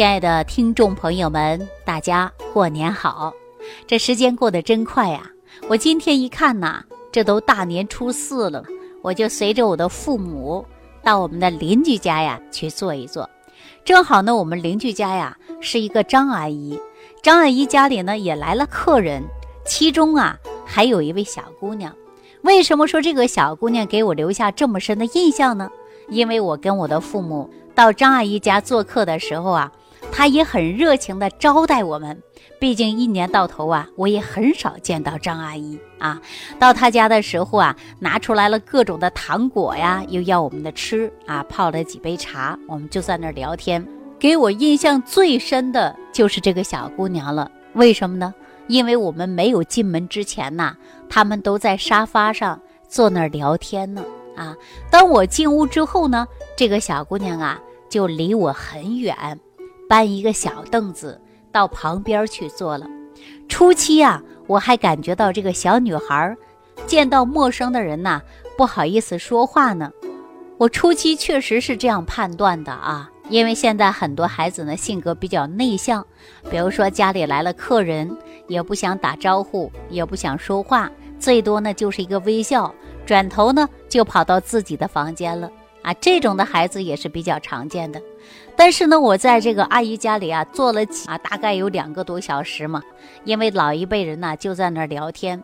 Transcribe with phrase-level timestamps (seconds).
[0.00, 3.34] 亲爱的听众朋友们，大家过年好！
[3.86, 5.30] 这时间过得真快呀！
[5.68, 8.64] 我今天一看呐，这都大年初四了，
[9.02, 10.64] 我就随着我的父母
[11.02, 13.28] 到我们的邻居家呀去坐一坐。
[13.84, 16.80] 正好呢，我们邻居家呀是一个张阿姨，
[17.22, 19.22] 张阿姨家里呢也来了客人，
[19.66, 21.94] 其中啊还有一位小姑娘。
[22.40, 25.70] 为什么说这个小姑娘给我留下这么深的印象呢？
[26.08, 29.70] 因为我跟我的父母到张阿姨家做客的时候啊。
[30.12, 32.22] 他也很热情地招待我们，
[32.58, 36.20] 毕竟一年到头啊，我也很少见到张阿姨啊。
[36.58, 43.86] 到他家的时候啊，拿出来了各种的糖果呀，又要我们的吃啊，泡了几杯茶，我们就在那儿聊天。
[44.18, 47.50] 给我印象最深的就是这个小姑娘了。
[47.72, 48.34] 为什么呢？
[48.66, 50.76] 因为我们没有进门之前呐，
[51.08, 54.04] 他们都在沙发上坐那儿聊天呢。
[54.36, 54.54] 啊，
[54.90, 59.16] 当我进屋之后呢，这个小姑娘啊，就离我很远。
[59.90, 61.20] 搬一个小凳子
[61.50, 62.86] 到旁边去坐了。
[63.48, 66.36] 初期啊，我还感觉到这个小女孩
[66.86, 68.22] 见到陌生的人呐，
[68.56, 69.90] 不好意思说话呢。
[70.58, 76.06] 我初期确实是这样判断的啊，因为现在很多孩子呢性格比较内向，
[76.48, 82.72] 比如说家里来了客人，也不想打招呼，也不想说话，最多呢就是一个微笑，
[83.04, 85.50] 转头呢就跑到自己的房间了
[85.82, 85.92] 啊。
[85.94, 88.00] 这种的孩子也是比较常见的。
[88.56, 92.82] 但是呢，我在这个阿姨家里啊，坐了几啊，大概有两个多小时嘛。
[93.24, 95.42] 因为老一辈人呢就在那儿聊天，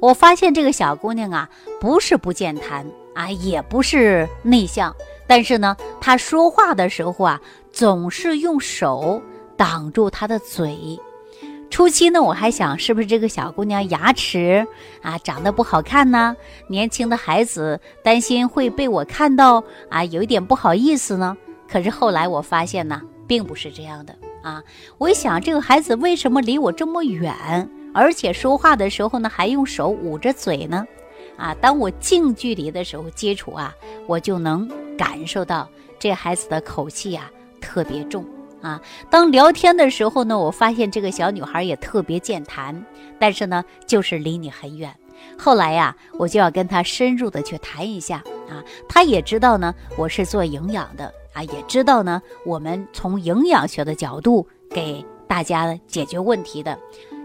[0.00, 1.48] 我发现这个小姑娘啊，
[1.80, 4.94] 不是不健谈啊，也不是内向，
[5.26, 7.40] 但是呢，她说话的时候啊，
[7.72, 9.22] 总是用手
[9.56, 10.98] 挡住她的嘴。
[11.70, 14.66] 初期呢，我还想是不是这个小姑娘牙齿
[15.02, 16.34] 啊长得不好看呢？
[16.66, 21.36] 年轻的孩子担心会被我看到啊，有一点不好意思呢。
[21.68, 24.62] 可是后来我发现呢，并不是这样的啊！
[24.96, 27.34] 我一想，这个孩子为什么离我这么远，
[27.92, 30.86] 而且说话的时候呢，还用手捂着嘴呢？
[31.36, 33.72] 啊，当我近距离的时候接触啊，
[34.06, 35.68] 我就能感受到
[35.98, 37.30] 这孩子的口气呀
[37.60, 38.24] 特别重
[38.62, 38.80] 啊。
[39.10, 42.84] 当聊天的时候呢，我发现这个小女孩也特别健谈，
[43.18, 44.94] 但是呢，就是离你很远。
[45.36, 51.12] 后来呀，我就要跟她深入的去谈一下啊，她也知道呢，我是做营养的。
[51.34, 56.76] 啊，也知道呢，我们从营养学的角度给大家解决问题的，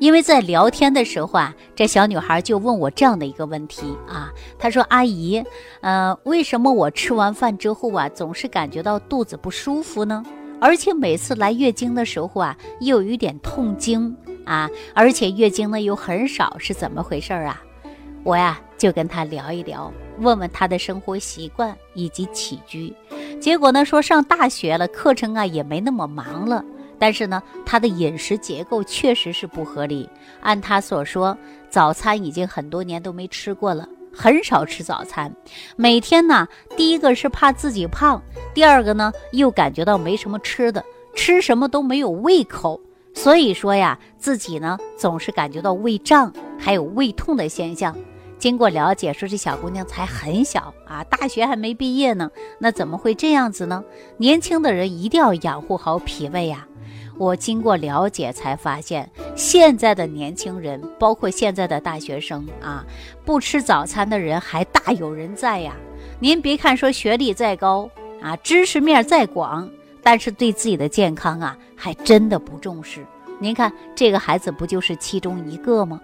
[0.00, 5.44] 因为在聊天的时候啊，这小女孩就问我这样的一个问题啊，她说：“阿姨，
[5.80, 10.24] 呃，为什么我吃完饭之后啊，总是感觉到肚子不舒服呢？
[10.60, 17.62] 而且每次来月经的时候啊，又有一点痛经啊，而且月经呢又很少，是怎么回事啊？”
[18.22, 22.94] 我呀就跟她聊一聊，问问她的生活习惯以及起居。
[23.40, 26.62] 结果呢，说上大学了，课程啊也没那么忙了，
[26.98, 30.06] 但是呢，他的饮食结构确实是不合理。
[30.42, 31.36] 按他所说，
[31.70, 35.34] 早餐已经很多年都没吃过了，很少吃早餐。
[35.76, 36.46] 每天呢，
[36.76, 40.84] 第一个是怕自己胖，第二个呢又感觉到没什么吃的，
[41.14, 42.80] 吃什么都没有胃口。
[43.12, 47.96] 所以说呀，自己呢总是感觉到胃胀，还有胃痛的现象。
[48.38, 53.84] 经过了解，说这小姑娘才很小啊，大学还没毕业呢，那怎么会这样子呢？
[54.16, 56.66] 年轻的人一定要养护好脾胃呀。
[57.18, 62.82] 我经过了解才发现，现在的年轻人，包括现在的大学生啊，
[63.26, 65.74] 不吃早餐的人还大有人在呀。
[66.18, 67.90] 您别看说学历再高
[68.22, 69.68] 啊，知识面再广，
[70.02, 73.04] 但是对自己的健康啊，还真的不重视。
[73.38, 76.00] 您看这个孩子不就是其中一个吗？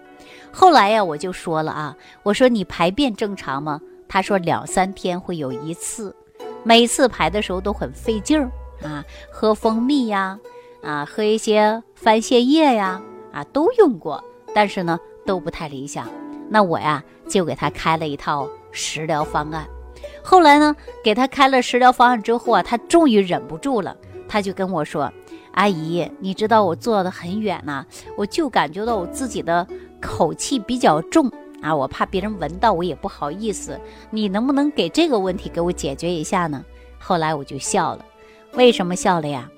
[0.50, 3.80] 后来呀，我就说了啊，我说你排便正常吗？
[4.08, 6.14] 他说两三天会有一次，
[6.62, 8.50] 每次排的时候都很费劲儿
[8.82, 10.38] 啊，喝蜂蜜呀，
[10.82, 14.22] 啊，喝一些番泻叶呀，啊，都用过，
[14.54, 16.08] 但是呢都不太理想。
[16.48, 19.66] 那我呀就给他开了一套食疗方案。
[20.22, 23.96] 后来呢，给他开了食疗方案之后啊，他终于忍不住了，
[24.28, 25.12] 他就跟我说
[25.52, 27.84] ：“阿姨，你知道我坐的很远呐，
[28.16, 29.66] 我就感觉到我自己的。”
[29.98, 31.28] 口气比较重
[31.62, 33.80] 啊，我怕别人闻到，我也不好意思。
[34.10, 36.62] 你能不能给这个问题给我解决一下呢？
[36.98, 38.04] 后来我就笑了，
[38.52, 39.50] 为什么笑了呀？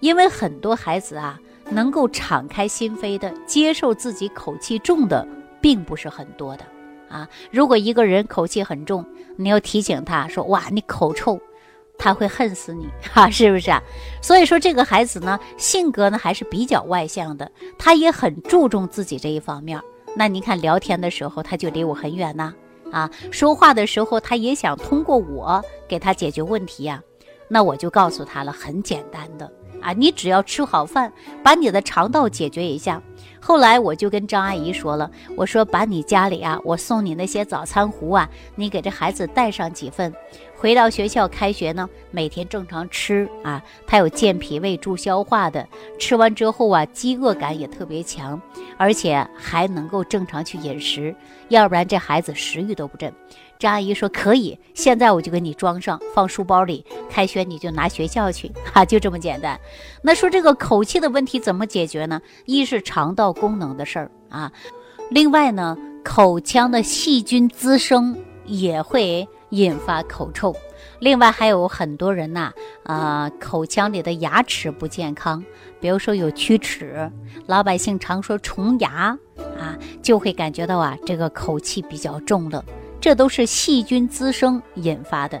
[0.00, 1.40] 因为很多孩子啊，
[1.70, 5.26] 能够敞开心扉的接受自己口气重的，
[5.60, 6.64] 并不是很多的
[7.14, 7.28] 啊。
[7.50, 9.04] 如果一个人口气很重，
[9.36, 11.40] 你要提醒他说：“哇，你口臭。”
[11.96, 13.80] 他会恨死你 哈，是不是啊？
[14.20, 19.80] 所以说这个孩子呢，性格呢还是比较外向的，他也很注重自己这一方面。
[20.16, 22.52] 那你看聊天的时候，他就离我很远呐，
[22.90, 27.00] 啊，说话的时候他也想通过我给他解决问题呀。
[27.46, 29.48] 那我就告诉他了，很简单的
[29.80, 31.12] 啊，你只要吃好饭，
[31.44, 33.00] 把你的肠道解决一下。
[33.40, 40.12] 后来我就跟张阿姨说了，我说把你家里啊，我送你那些早餐壶啊，你给这孩子带上几份，
[40.56, 45.68] 回到学校开学呢，每天正常吃啊，它有健脾胃、助消化的，
[45.98, 48.40] 吃完之后啊，饥饿感也特别强，
[48.78, 51.14] 而且还能够正常去饮食，
[51.48, 53.12] 要不然这孩子食欲都不振。
[53.56, 59.58] 张阿姨说可以，现在我就给你装上，放书包里，开学你就拿学校去，哈，就这么简单。
[60.02, 62.20] 那说这个口气的问题怎么解决呢？
[62.46, 64.50] 一是肠道功能的事儿啊，
[65.10, 70.54] 另外呢，口腔的细菌滋生也会引发口臭。
[71.00, 72.52] 另外还有很多人呐，
[72.84, 75.44] 啊，口腔里的牙齿不健康，
[75.80, 77.10] 比如说有龋齿，
[77.46, 79.18] 老百姓常说虫牙
[79.58, 82.64] 啊，就会感觉到啊，这个口气比较重了。
[83.00, 85.38] 这都是细菌滋生引发的，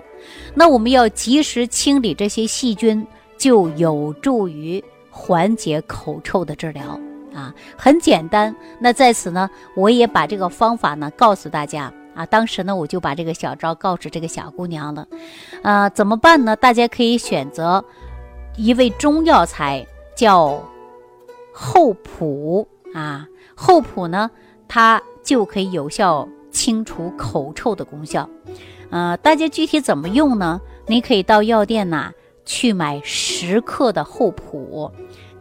[0.54, 3.06] 那我们要及时清理这些细菌，
[3.38, 7.00] 就有助于缓解口臭的治疗
[7.34, 8.54] 啊，很简单。
[8.78, 12.24] 那在此呢，我也把这个方法呢告诉大家啊。
[12.26, 15.06] 当时呢，我就把这个小招告诉这个小姑娘了，
[15.62, 16.54] 呃，怎么办呢？
[16.56, 17.84] 大家可以选择
[18.56, 19.86] 一味中药材，
[20.16, 20.62] 叫
[21.52, 24.30] 厚朴啊，厚朴呢，
[24.68, 26.28] 它就可以有效。
[26.54, 28.30] 清除口臭的功效，
[28.88, 30.60] 呃，大家具体怎么用呢？
[30.86, 32.12] 你可以到药店呐
[32.44, 34.92] 去买十克的厚朴，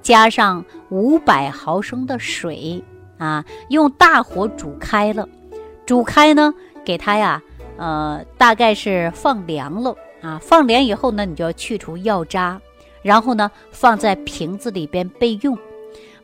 [0.03, 2.83] 加上五百毫升的水
[3.17, 5.27] 啊，用大火煮开了，
[5.85, 6.53] 煮开呢，
[6.85, 7.41] 给它呀，
[7.77, 12.59] 呃，大概是放凉了啊，放凉以后呢，你就要去除药渣，
[13.01, 15.57] 然后呢，放在瓶子里边备用。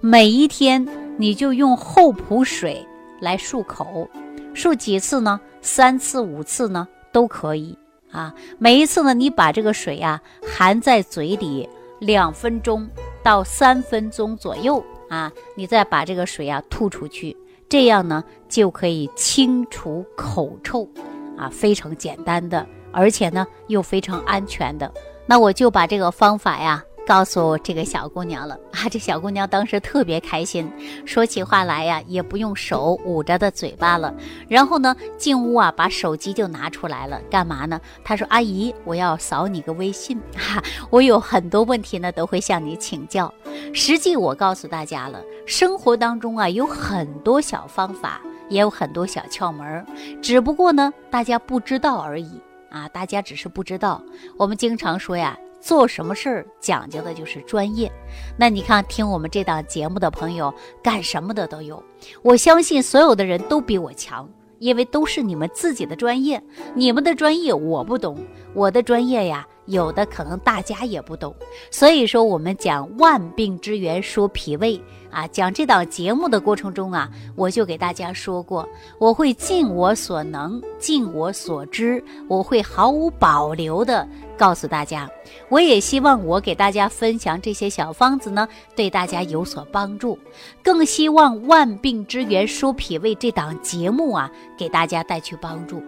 [0.01, 0.87] 每一天
[1.17, 2.85] 你就用厚朴水
[3.21, 4.09] 来漱口。
[4.53, 5.39] 漱几次呢？
[5.61, 7.77] 三次、五次呢都可以
[8.11, 8.33] 啊。
[8.57, 12.89] 每一次呢，你把这个水呀含在嘴里两分钟
[13.29, 17.37] 到三分钟左右啊，你再把这个水啊吐出去，
[17.69, 20.89] 这样呢就可以清除口臭
[21.37, 24.91] 啊，非常简单的，而且呢又非常安全的。
[25.27, 26.83] 那我就把这个方法呀。
[27.09, 28.87] 告诉这个小姑娘了 啊！
[28.87, 30.71] 这小姑娘当时特别开心，
[31.07, 34.13] 说起话来呀也不用手捂着的嘴巴了。
[34.47, 37.81] 然后呢，进屋啊把手机就拿出来了，干嘛呢？
[38.03, 40.61] 她说：“阿姨，我要扫你个微信哈，
[40.91, 43.33] 我有很多问题呢都会向你请教。
[43.73, 49.83] 实际我告诉大家了，生活当中啊有很多小方法，也有很多小窍门，
[50.21, 52.39] 只不过呢大家不知道而已
[52.69, 52.87] 啊！
[52.89, 53.99] 大家只是不知道。
[54.37, 57.91] 我们经常说呀。”做什么事儿讲究的就是专业，
[58.37, 61.83] 那你看听我们这档节目的朋友，干什么的都有。
[62.21, 64.27] 我相信所有的人都比我强，
[64.59, 66.41] 因为都是你们自己的专业。
[66.73, 68.17] 你们的专业我不懂，
[68.53, 69.45] 我的专业呀。
[69.65, 71.35] 有的可能大家也不懂，
[71.69, 78.67] 所以说我们讲万病之源说脾胃啊，讲这档节目的过程中啊，我就给大家说过，
[78.99, 84.07] 我会尽我所能，尽我所知，我会毫无保留的
[84.37, 85.09] 告诉大家。
[85.49, 90.17] 我也希望我给大家分享这些小方子呢，对大家有所帮助，
[90.63, 95.81] 更希望万病之源说脾胃这档节目啊，给大家带去帮助，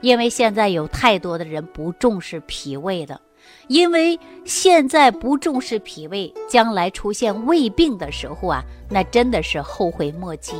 [0.00, 3.20] 因为现在有太多的人不重视脾胃的。
[3.68, 10.56] 因为现在不重视脾胃，将来出现胃病的时候啊，那真的是后悔莫及。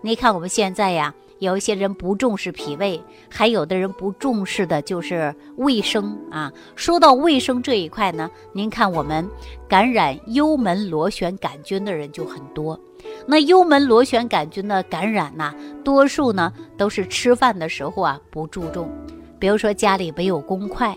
[0.00, 2.98] 你看我们现在呀，有一些人不重视脾胃，
[3.30, 6.50] 还有的人不重视的就是卫生啊。
[6.74, 9.28] 说到卫生这一块呢，您看我们
[9.68, 12.78] 感染幽门螺旋杆菌的人就很多。
[13.26, 15.54] 那幽门螺旋杆菌的感染呢，
[15.84, 18.90] 多数呢都是吃饭的时候啊不注重，
[19.38, 20.96] 比如说家里没有公筷。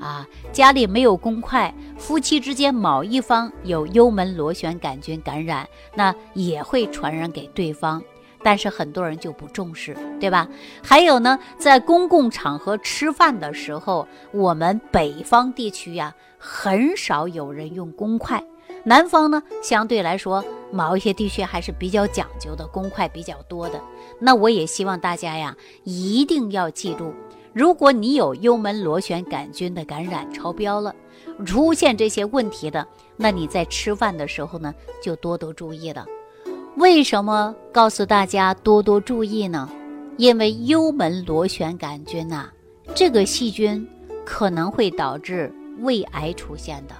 [0.00, 8.02] 啊，家里没有公筷，夫妻之间某一方有幽门螺旋杆菌感染，那也会传染给对方。
[8.42, 10.48] 但是很多人就不重视，对吧？
[10.82, 18.42] 还有呢，在公共场合吃饭的时候，我们北方地区呀，很少有人用公筷，
[18.84, 20.42] 南方呢，相对来说，
[20.72, 23.78] 某一些地区还是比较讲究的，公筷比较多的。
[24.18, 25.54] 那我也希望大家呀，
[25.84, 27.12] 一定要记住。
[27.52, 30.94] 如果你有幽门螺旋杆菌的感染超标了，
[31.44, 36.06] 出现这些问题的，那你在吃饭的时候呢，就多多注意了。
[36.76, 39.68] 为什么告诉大家多多注意呢？
[40.16, 42.48] 因为幽门螺旋杆菌呐，
[42.94, 43.86] 这个细菌
[44.24, 46.94] 可能会导致胃癌出现的。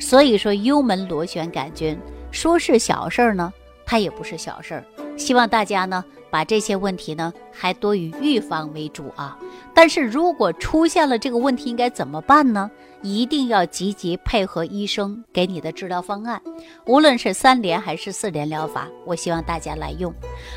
[0.00, 1.96] 所以说，幽门螺旋杆菌
[2.32, 3.52] 说是小事儿呢，
[3.86, 4.84] 它也不是小事儿。
[5.16, 6.04] 希望大家呢。
[6.30, 9.38] 把这些问题呢，还多以预防为主啊。
[9.72, 12.68] 但是如果出现了这个问题，应该怎么办呢？
[13.02, 16.42] 一定要积极配合医生给你的治疗方案，
[16.86, 20.12] 无论是三联还是四联疗法，我希望大家来用。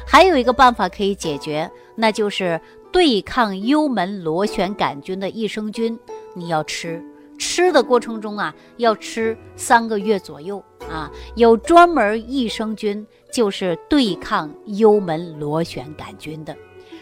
[0.07, 2.59] 还有一个办法可以解决，那就是
[2.91, 5.95] 对抗幽门螺旋杆菌的益生菌，
[6.33, 6.99] 你要吃。
[7.37, 10.57] 吃的过程中啊，要吃三个月左右
[10.89, 16.55] 啊，有专门益生菌，就是对抗幽门螺旋杆菌的。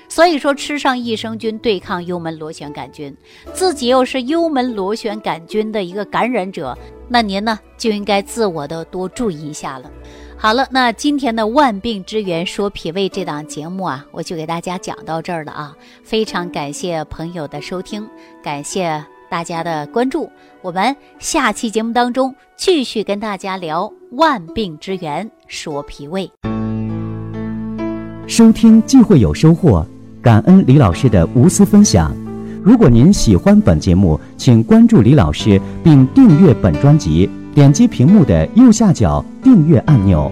[0.08, 3.16] 所以说，吃上益生菌对抗幽门螺旋杆菌，
[3.54, 6.78] 自己又是幽门螺旋杆菌的一个感染者，
[7.10, 9.92] 那您呢就应该自我的多注意一下了。
[10.38, 15.76] 好了，那今天的万病之源说脾胃这档节目啊，我就给大家讲到这儿了啊。
[16.04, 18.08] 非常感谢朋友的收听，
[18.44, 20.30] 感谢大家的关注。
[20.62, 26.32] 我们下期节目当中继续跟大家聊万病之源说脾胃。
[28.28, 29.86] 收听既会有收获。
[30.22, 32.12] 感恩李老师的无私分享。
[32.64, 40.32] 如果您喜欢本节目，请关注李老师并订阅本专辑，点击屏幕的右下角订阅按钮。